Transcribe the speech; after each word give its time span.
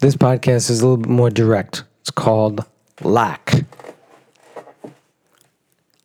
This 0.00 0.16
podcast 0.16 0.70
is 0.70 0.80
a 0.80 0.86
little 0.86 0.96
bit 0.96 1.10
more 1.10 1.28
direct. 1.28 1.84
It's 2.00 2.10
called 2.10 2.64
lack. 3.02 3.52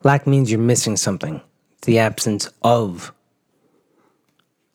Lack 0.03 0.27
means 0.27 0.51
you're 0.51 0.59
missing 0.59 0.97
something. 0.97 1.39
The 1.83 1.99
absence 1.99 2.49
of 2.61 3.13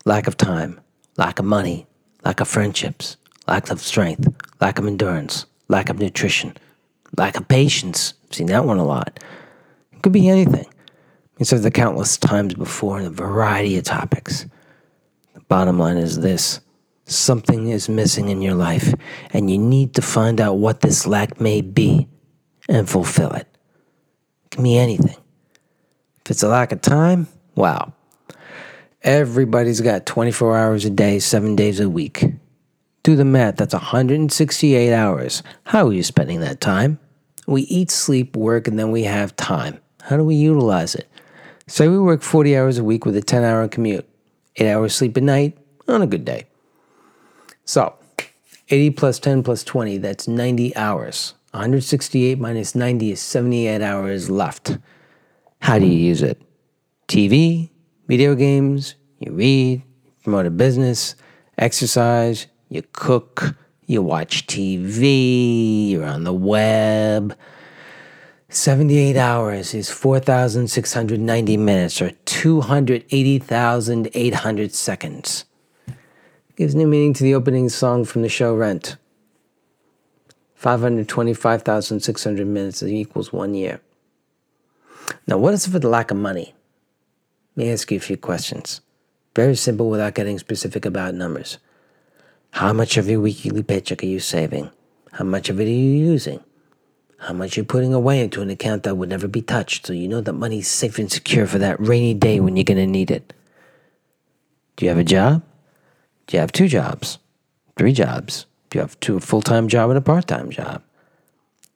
lack 0.06 0.26
of 0.26 0.38
time, 0.38 0.80
lack 1.18 1.38
of 1.38 1.44
money, 1.44 1.86
lack 2.24 2.40
of 2.40 2.48
friendships, 2.48 3.18
lack 3.46 3.68
of 3.68 3.82
strength, 3.82 4.26
lack 4.58 4.78
of 4.78 4.86
endurance, 4.86 5.44
lack 5.68 5.90
of 5.90 5.98
nutrition, 5.98 6.56
lack 7.18 7.36
of 7.36 7.46
patience. 7.46 8.14
I've 8.24 8.36
seen 8.36 8.46
that 8.46 8.64
one 8.64 8.78
a 8.78 8.84
lot. 8.86 9.22
It 9.92 10.02
could 10.02 10.12
be 10.12 10.30
anything. 10.30 10.64
It 11.38 11.46
says 11.46 11.62
the 11.62 11.70
countless 11.70 12.16
times 12.16 12.54
before 12.54 12.98
in 12.98 13.04
a 13.04 13.10
variety 13.10 13.76
of 13.76 13.84
topics. 13.84 14.46
The 15.34 15.40
bottom 15.40 15.78
line 15.78 15.98
is 15.98 16.20
this 16.20 16.60
something 17.10 17.68
is 17.68 17.88
missing 17.88 18.28
in 18.28 18.42
your 18.42 18.54
life, 18.54 18.94
and 19.32 19.50
you 19.50 19.58
need 19.58 19.94
to 19.94 20.02
find 20.02 20.40
out 20.40 20.54
what 20.54 20.80
this 20.80 21.06
lack 21.06 21.40
may 21.40 21.60
be 21.60 22.08
and 22.68 22.88
fulfill 22.88 23.32
it. 23.32 23.46
It 24.44 24.50
can 24.50 24.62
be 24.62 24.78
anything. 24.78 25.16
If 26.24 26.30
it's 26.30 26.42
a 26.42 26.48
lack 26.48 26.72
of 26.72 26.80
time, 26.80 27.28
wow. 27.54 27.92
Everybody's 29.02 29.80
got 29.80 30.06
24 30.06 30.58
hours 30.58 30.84
a 30.84 30.90
day, 30.90 31.18
seven 31.18 31.56
days 31.56 31.80
a 31.80 31.88
week. 31.88 32.24
Do 33.02 33.16
the 33.16 33.24
math, 33.24 33.56
that's 33.56 33.72
168 33.72 34.92
hours. 34.92 35.42
How 35.64 35.86
are 35.86 35.92
you 35.92 36.02
spending 36.02 36.40
that 36.40 36.60
time? 36.60 36.98
We 37.46 37.62
eat, 37.62 37.90
sleep, 37.90 38.36
work, 38.36 38.68
and 38.68 38.78
then 38.78 38.90
we 38.90 39.04
have 39.04 39.34
time. 39.36 39.80
How 40.02 40.16
do 40.16 40.24
we 40.24 40.34
utilize 40.34 40.94
it? 40.94 41.08
Say 41.66 41.88
we 41.88 41.98
work 41.98 42.22
40 42.22 42.56
hours 42.56 42.78
a 42.78 42.84
week 42.84 43.06
with 43.06 43.16
a 43.16 43.22
10 43.22 43.42
hour 43.42 43.66
commute, 43.68 44.06
8 44.56 44.68
hours 44.68 44.94
sleep 44.94 45.16
a 45.16 45.20
night 45.20 45.56
on 45.88 46.02
a 46.02 46.06
good 46.06 46.24
day. 46.24 46.44
So, 47.70 47.94
80 48.70 48.90
plus 48.90 49.20
10 49.20 49.44
plus 49.44 49.62
20, 49.62 49.98
that's 49.98 50.26
90 50.26 50.74
hours. 50.74 51.34
168 51.52 52.36
minus 52.36 52.74
90 52.74 53.12
is 53.12 53.20
78 53.20 53.80
hours 53.80 54.28
left. 54.28 54.76
How 55.60 55.78
do 55.78 55.86
you 55.86 55.96
use 55.96 56.20
it? 56.20 56.42
TV, 57.06 57.70
video 58.08 58.34
games, 58.34 58.96
you 59.20 59.30
read, 59.30 59.84
promote 60.24 60.46
a 60.46 60.50
business, 60.50 61.14
exercise, 61.58 62.48
you 62.70 62.82
cook, 62.92 63.54
you 63.86 64.02
watch 64.02 64.48
TV, 64.48 65.90
you're 65.90 66.06
on 66.06 66.24
the 66.24 66.34
web. 66.34 67.38
78 68.48 69.16
hours 69.16 69.74
is 69.74 69.90
4,690 69.90 71.56
minutes 71.56 72.02
or 72.02 72.10
280,800 72.24 74.74
seconds. 74.74 75.44
Gives 76.60 76.74
new 76.74 76.86
meaning 76.86 77.14
to 77.14 77.22
the 77.22 77.34
opening 77.34 77.70
song 77.70 78.04
from 78.04 78.20
the 78.20 78.28
show 78.28 78.54
Rent. 78.54 78.98
525,600 80.56 82.46
minutes 82.46 82.82
equals 82.82 83.32
one 83.32 83.54
year. 83.54 83.80
Now, 85.26 85.38
what 85.38 85.54
is 85.54 85.66
it 85.66 85.70
for 85.70 85.78
the 85.78 85.88
lack 85.88 86.10
of 86.10 86.18
money? 86.18 86.54
Let 87.56 87.64
me 87.64 87.72
ask 87.72 87.90
you 87.90 87.96
a 87.96 88.00
few 88.00 88.18
questions. 88.18 88.82
Very 89.34 89.56
simple 89.56 89.88
without 89.88 90.12
getting 90.12 90.38
specific 90.38 90.84
about 90.84 91.14
numbers. 91.14 91.56
How 92.50 92.74
much 92.74 92.98
of 92.98 93.08
your 93.08 93.20
weekly 93.20 93.62
paycheck 93.62 94.02
are 94.02 94.06
you 94.06 94.20
saving? 94.20 94.70
How 95.12 95.24
much 95.24 95.48
of 95.48 95.60
it 95.60 95.64
are 95.64 95.68
you 95.68 96.10
using? 96.10 96.44
How 97.20 97.32
much 97.32 97.56
are 97.56 97.62
you 97.62 97.64
putting 97.64 97.94
away 97.94 98.20
into 98.20 98.42
an 98.42 98.50
account 98.50 98.82
that 98.82 98.96
would 98.96 99.08
never 99.08 99.28
be 99.28 99.40
touched 99.40 99.86
so 99.86 99.94
you 99.94 100.08
know 100.08 100.20
that 100.20 100.34
money's 100.34 100.68
safe 100.68 100.98
and 100.98 101.10
secure 101.10 101.46
for 101.46 101.56
that 101.56 101.80
rainy 101.80 102.12
day 102.12 102.38
when 102.38 102.58
you're 102.58 102.64
going 102.64 102.76
to 102.76 102.86
need 102.86 103.10
it? 103.10 103.32
Do 104.76 104.84
you 104.84 104.90
have 104.90 104.98
a 104.98 105.04
job? 105.04 105.42
Do 106.30 106.36
you 106.36 106.40
have 106.42 106.52
two 106.52 106.68
jobs? 106.68 107.18
Three 107.76 107.92
jobs? 107.92 108.46
Do 108.70 108.78
you 108.78 108.82
have 108.82 108.98
two 109.00 109.16
a 109.16 109.20
full 109.20 109.42
time 109.42 109.66
job 109.66 109.90
and 109.90 109.98
a 109.98 110.00
part 110.00 110.28
time 110.28 110.48
job? 110.48 110.80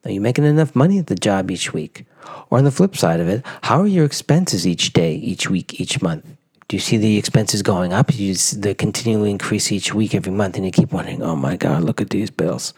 Are 0.05 0.13
you 0.13 0.21
making 0.21 0.45
enough 0.45 0.77
money 0.77 1.01
at 1.01 1.09
the 1.09 1.17
job 1.17 1.51
each 1.51 1.73
week? 1.73 2.05
Or 2.51 2.59
on 2.59 2.65
the 2.65 2.71
flip 2.71 2.97
side 2.97 3.19
of 3.19 3.27
it, 3.27 3.45
how 3.63 3.81
are 3.81 3.87
your 3.89 4.05
expenses 4.05 4.65
each 4.65 4.93
day, 4.93 5.17
each 5.17 5.51
week, 5.51 5.81
each 5.81 6.01
month? 6.01 6.25
Do 6.69 6.77
you 6.77 6.81
see 6.81 6.97
the 6.97 7.19
expenses 7.19 7.63
going 7.63 7.93
up? 7.93 8.15
You 8.15 8.37
see 8.37 8.61
they 8.61 8.75
continually 8.75 9.33
increase 9.33 9.73
each 9.73 9.93
week, 9.93 10.15
every 10.15 10.31
month, 10.31 10.55
and 10.55 10.65
you 10.65 10.71
keep 10.71 10.93
wondering, 10.93 11.21
oh 11.21 11.35
my 11.35 11.57
God, 11.57 11.83
look 11.83 12.01
at 12.01 12.11
these 12.11 12.31
bills? 12.31 12.75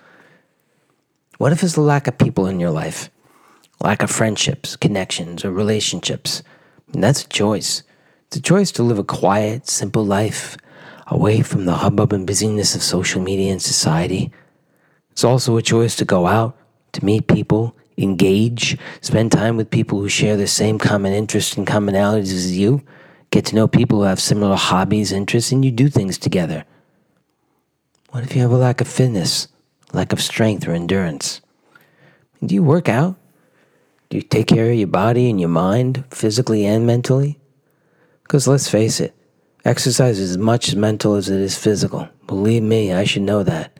What 1.37 1.53
if 1.53 1.63
it's 1.63 1.75
the 1.75 1.83
lack 1.83 2.07
of 2.07 2.17
people 2.17 2.47
in 2.47 2.59
your 2.59 2.71
life? 2.71 3.11
Lack 3.83 4.03
of 4.03 4.11
friendships, 4.11 4.77
connections, 4.77 5.45
or 5.45 5.51
relationships? 5.53 6.43
And 6.95 7.05
that's 7.05 7.25
a 7.25 7.29
choice. 7.29 7.83
It's 8.29 8.39
a 8.39 8.41
choice 8.41 8.73
to 8.73 8.83
live 8.83 8.99
a 8.99 9.05
quiet, 9.05 9.69
simple 9.69 10.07
life 10.07 10.57
away 11.07 11.43
from 11.43 11.65
the 11.65 11.75
hubbub 11.75 12.13
and 12.13 12.27
busyness 12.27 12.75
of 12.75 12.83
social 12.83 13.23
media 13.23 13.53
and 13.53 13.63
society. 13.63 14.31
It's 15.11 15.25
also 15.25 15.57
a 15.57 15.63
choice 15.63 15.97
to 15.97 16.05
go 16.05 16.27
out, 16.27 16.57
to 16.93 17.05
meet 17.05 17.27
people, 17.27 17.77
engage, 17.97 18.77
spend 19.01 19.33
time 19.33 19.57
with 19.57 19.71
people 19.71 20.01
who 20.01 20.09
share 20.09 20.37
the 20.37 20.47
same 20.47 20.79
common 20.79 21.13
interests 21.13 21.57
and 21.57 21.67
commonalities 21.67 22.33
as 22.33 22.57
you, 22.57 22.83
get 23.31 23.45
to 23.47 23.55
know 23.55 23.67
people 23.67 23.99
who 23.99 24.05
have 24.05 24.21
similar 24.21 24.57
hobbies, 24.57 25.13
interests, 25.13 25.53
and 25.53 25.65
you 25.65 25.71
do 25.71 25.89
things 25.89 26.19
together. 26.19 26.65
What 28.11 28.25
if 28.25 28.37
you 28.37 28.43
have 28.43 28.53
a 28.53 28.57
lack 28.57 28.81
of 28.81 28.89
fitness, 28.89 29.49
lack 29.93 30.13
of 30.13 30.23
strength 30.23 30.69
or 30.69 30.73
endurance? 30.73 31.41
Do 32.45 32.55
you 32.55 32.63
work 32.63 32.89
out? 32.89 33.17
Do 34.11 34.19
you 34.19 34.23
take 34.23 34.47
care 34.47 34.71
of 34.71 34.77
your 34.77 34.87
body 34.87 35.31
and 35.31 35.41
your 35.41 35.49
mind, 35.49 36.05
physically 36.11 36.65
and 36.65 36.87
mentally? 36.87 37.39
Because 38.23 38.47
let's 38.47 38.69
face 38.69 39.01
it, 39.01 39.16
exercise 39.67 40.19
is 40.19 40.33
as 40.33 40.39
much 40.39 40.75
mental 40.75 41.15
as 41.15 41.29
it 41.29 41.41
is 41.41 41.59
physical. 41.59 42.09
Believe 42.27 42.63
me, 42.63 42.93
I 42.93 43.05
should 43.05 43.23
know 43.23 43.43
that. 43.43 43.79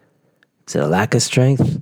Is 0.67 0.77
it 0.77 0.83
a 0.83 0.87
lack 0.87 1.15
of 1.15 1.23
strength? 1.23 1.81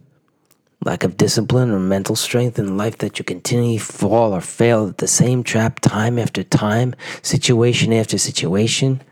lack 0.85 1.03
of 1.03 1.17
discipline 1.17 1.71
or 1.71 1.79
mental 1.79 2.15
strength 2.15 2.59
in 2.59 2.77
life 2.77 2.99
that 2.99 3.19
you 3.19 3.25
continually 3.25 3.79
fall 3.79 4.35
or 4.35 4.41
fail 4.41 4.89
at 4.89 4.99
the 4.99 5.07
same 5.07 5.43
trap 5.43 5.81
time 5.81 6.19
after 6.19 6.45
time, 6.45 6.95
situation 7.23 7.93
after 7.93 8.19
situation. 8.19 9.03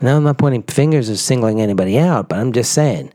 Now, 0.00 0.16
I'm 0.16 0.24
not 0.24 0.38
pointing 0.38 0.64
fingers 0.64 1.08
or 1.08 1.16
singling 1.16 1.60
anybody 1.60 1.98
out, 1.98 2.28
but 2.28 2.38
I'm 2.38 2.52
just 2.52 2.72
saying 2.72 3.12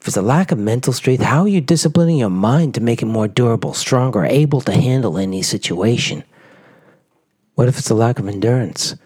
if 0.00 0.08
it's 0.08 0.16
a 0.16 0.22
lack 0.22 0.50
of 0.50 0.58
mental 0.58 0.92
strength, 0.92 1.22
how 1.22 1.42
are 1.42 1.48
you 1.48 1.60
disciplining 1.60 2.16
your 2.16 2.30
mind 2.30 2.74
to 2.74 2.80
make 2.80 3.02
it 3.02 3.06
more 3.06 3.28
durable, 3.28 3.74
stronger, 3.74 4.24
able 4.24 4.60
to 4.62 4.72
handle 4.72 5.18
any 5.18 5.42
situation? 5.42 6.24
What 7.54 7.68
if 7.68 7.78
it's 7.78 7.90
a 7.90 7.94
lack 7.94 8.18
of 8.18 8.28
endurance? 8.28 8.96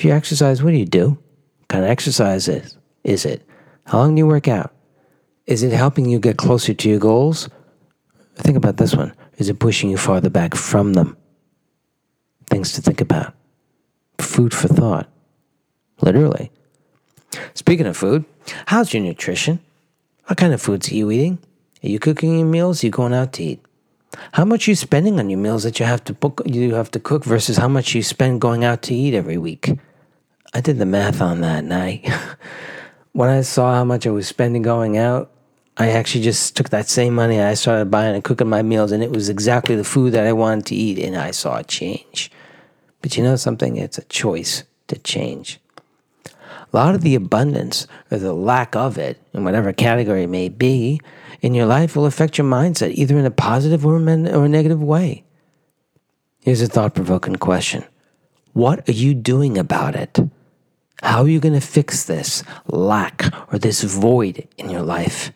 If 0.00 0.06
you 0.06 0.12
exercise, 0.12 0.62
what 0.62 0.70
do 0.70 0.78
you 0.78 0.86
do? 0.86 1.10
What 1.10 1.68
kind 1.68 1.84
of 1.84 1.90
exercise 1.90 2.48
is, 2.48 2.74
is 3.04 3.26
it? 3.26 3.46
How 3.84 3.98
long 3.98 4.14
do 4.14 4.20
you 4.20 4.26
work 4.26 4.48
out? 4.48 4.72
Is 5.44 5.62
it 5.62 5.72
helping 5.72 6.08
you 6.08 6.18
get 6.18 6.38
closer 6.38 6.72
to 6.72 6.88
your 6.88 6.98
goals? 6.98 7.50
Think 8.36 8.56
about 8.56 8.78
this 8.78 8.96
one. 8.96 9.12
Is 9.36 9.50
it 9.50 9.58
pushing 9.58 9.90
you 9.90 9.98
farther 9.98 10.30
back 10.30 10.54
from 10.54 10.94
them? 10.94 11.18
Things 12.46 12.72
to 12.72 12.80
think 12.80 13.02
about. 13.02 13.34
Food 14.18 14.54
for 14.54 14.68
thought. 14.68 15.06
Literally. 16.00 16.50
Speaking 17.52 17.84
of 17.84 17.94
food, 17.94 18.24
how's 18.68 18.94
your 18.94 19.02
nutrition? 19.02 19.60
What 20.28 20.38
kind 20.38 20.54
of 20.54 20.62
foods 20.62 20.90
are 20.90 20.94
you 20.94 21.10
eating? 21.10 21.40
Are 21.84 21.90
you 21.90 21.98
cooking 21.98 22.38
your 22.38 22.48
meals? 22.48 22.82
Are 22.82 22.86
you 22.86 22.90
going 22.90 23.12
out 23.12 23.34
to 23.34 23.42
eat? 23.42 23.62
How 24.32 24.46
much 24.46 24.66
are 24.66 24.70
you 24.70 24.76
spending 24.76 25.20
on 25.20 25.28
your 25.28 25.38
meals 25.38 25.62
that 25.64 25.78
you 25.78 25.84
have 25.84 26.02
to 26.04 26.14
book, 26.14 26.40
you 26.46 26.74
have 26.74 26.90
to 26.92 27.00
cook 27.00 27.22
versus 27.22 27.58
how 27.58 27.68
much 27.68 27.94
you 27.94 28.02
spend 28.02 28.40
going 28.40 28.64
out 28.64 28.80
to 28.84 28.94
eat 28.94 29.12
every 29.12 29.36
week? 29.36 29.72
I 30.52 30.60
did 30.60 30.78
the 30.78 30.86
math 30.86 31.20
on 31.20 31.42
that, 31.42 31.64
I, 31.72 32.02
when 33.12 33.28
I 33.28 33.42
saw 33.42 33.74
how 33.74 33.84
much 33.84 34.06
I 34.06 34.10
was 34.10 34.26
spending 34.26 34.62
going 34.62 34.98
out, 34.98 35.30
I 35.76 35.90
actually 35.90 36.24
just 36.24 36.56
took 36.56 36.70
that 36.70 36.88
same 36.88 37.14
money 37.14 37.36
and 37.36 37.46
I 37.46 37.54
started 37.54 37.90
buying 37.90 38.14
and 38.14 38.24
cooking 38.24 38.48
my 38.48 38.62
meals, 38.62 38.90
and 38.90 39.02
it 39.02 39.10
was 39.10 39.28
exactly 39.28 39.76
the 39.76 39.84
food 39.84 40.12
that 40.12 40.26
I 40.26 40.32
wanted 40.32 40.66
to 40.66 40.74
eat, 40.74 40.98
and 40.98 41.16
I 41.16 41.30
saw 41.30 41.58
a 41.58 41.64
change. 41.64 42.32
But 43.00 43.16
you 43.16 43.22
know 43.22 43.36
something? 43.36 43.76
It's 43.76 43.96
a 43.96 44.04
choice 44.04 44.64
to 44.88 44.98
change. 44.98 45.60
A 46.26 46.76
lot 46.76 46.94
of 46.94 47.02
the 47.02 47.14
abundance 47.14 47.86
or 48.10 48.18
the 48.18 48.34
lack 48.34 48.74
of 48.74 48.98
it, 48.98 49.22
in 49.32 49.44
whatever 49.44 49.72
category 49.72 50.24
it 50.24 50.28
may 50.28 50.48
be, 50.48 51.00
in 51.40 51.54
your 51.54 51.66
life 51.66 51.96
will 51.96 52.06
affect 52.06 52.38
your 52.38 52.46
mindset 52.46 52.92
either 52.94 53.18
in 53.18 53.24
a 53.24 53.30
positive 53.30 53.86
or 53.86 53.96
a 53.96 54.48
negative 54.48 54.82
way. 54.82 55.24
Here's 56.42 56.60
a 56.60 56.66
thought 56.66 56.94
provoking 56.94 57.36
question 57.36 57.84
What 58.52 58.88
are 58.88 58.92
you 58.92 59.14
doing 59.14 59.56
about 59.56 59.94
it? 59.94 60.18
How 61.02 61.22
are 61.22 61.28
you 61.28 61.40
going 61.40 61.54
to 61.54 61.60
fix 61.60 62.04
this 62.04 62.44
lack 62.66 63.24
or 63.52 63.58
this 63.58 63.82
void 63.82 64.46
in 64.58 64.70
your 64.70 64.82
life? 64.82 65.32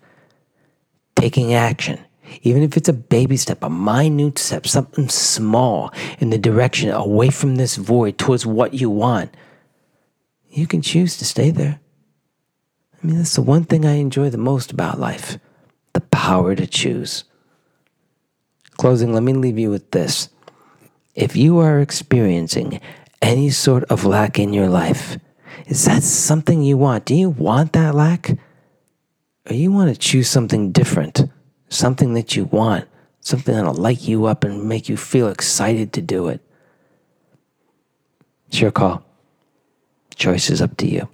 taking 1.25 1.55
action, 1.55 1.99
even 2.43 2.63
if 2.63 2.77
it's 2.77 2.89
a 2.91 2.93
baby 2.93 3.39
step, 3.39 3.63
a 3.63 3.71
minute 3.71 4.39
step, 4.39 4.67
something 4.67 5.09
small 5.09 5.91
in 6.19 6.29
the 6.29 6.37
direction 6.37 6.91
away 6.91 7.31
from 7.31 7.57
this 7.57 7.77
void 7.77 8.19
towards 8.19 8.45
what 8.45 8.75
you 8.75 8.91
want, 8.91 9.35
you 10.51 10.67
can 10.67 10.83
choose 10.83 11.17
to 11.17 11.25
stay 11.25 11.51
there. 11.51 11.81
I 12.93 13.07
mean, 13.07 13.17
that's 13.17 13.35
the 13.35 13.43
one 13.43 13.65
thing 13.65 13.87
I 13.87 13.95
enjoy 13.95 14.29
the 14.29 14.37
most 14.39 14.71
about 14.71 15.01
life 15.01 15.39
the 15.95 16.01
power 16.01 16.55
to 16.55 16.67
choose. 16.67 17.25
Closing, 18.77 19.15
let 19.15 19.23
me 19.23 19.33
leave 19.33 19.59
you 19.59 19.71
with 19.71 19.93
this. 19.93 20.29
If 21.15 21.37
you 21.37 21.59
are 21.61 21.81
experiencing 21.81 22.81
any 23.23 23.49
sort 23.49 23.85
of 23.85 24.05
lack 24.05 24.39
in 24.39 24.53
your 24.53 24.69
life, 24.69 25.17
is 25.67 25.85
that 25.85 26.03
something 26.03 26.63
you 26.63 26.77
want? 26.77 27.05
Do 27.05 27.15
you 27.15 27.31
want 27.31 27.73
that 27.73 27.95
lack? 27.95 28.37
or 29.49 29.55
you 29.55 29.71
want 29.71 29.93
to 29.93 29.99
choose 29.99 30.29
something 30.29 30.73
different, 30.73 31.25
something 31.69 32.15
that 32.15 32.35
you 32.35 32.45
want, 32.45 32.87
something 33.21 33.55
that'll 33.55 33.75
light 33.75 34.03
you 34.03 34.25
up 34.27 34.45
and 34.45 34.69
make 34.69 34.89
you 34.89 34.97
feel 34.97 35.29
excited 35.29 35.93
to 35.93 36.01
do 36.01 36.29
it. 36.29 36.41
It's 38.49 38.61
your 38.61 38.71
call. 38.71 39.05
Choice 40.15 40.49
is 40.49 40.63
up 40.63 40.77
to 40.79 40.89
you. 40.89 41.09